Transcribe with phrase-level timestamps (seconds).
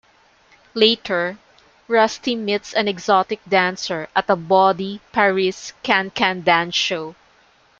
[0.73, 1.37] Later,
[1.87, 7.13] Rusty meets an exotic dancer at a bawdy Paris can-can dance show.